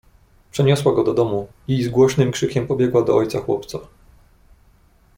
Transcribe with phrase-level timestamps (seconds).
[0.51, 3.79] "Przeniosła go do domu i z głośnym krzykiem pobiegła do ojca chłopca."